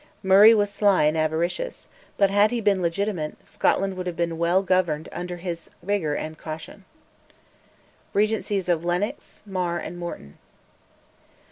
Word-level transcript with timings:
Murray 0.23 0.51
was 0.55 0.71
sly 0.71 1.03
and 1.03 1.15
avaricious, 1.15 1.87
but, 2.17 2.31
had 2.31 2.49
he 2.49 2.59
been 2.59 2.81
legitimate, 2.81 3.35
Scotland 3.47 3.95
would 3.95 4.07
have 4.07 4.15
been 4.15 4.39
well 4.39 4.63
governed 4.63 5.07
under 5.11 5.37
his 5.37 5.69
vigour 5.83 6.15
and 6.15 6.39
caution. 6.39 6.85
REGENCIES 8.13 8.67
OF 8.67 8.83
LENNOX, 8.83 9.43
MAR, 9.45 9.77
AND 9.77 9.99
MORTON. 9.99 10.39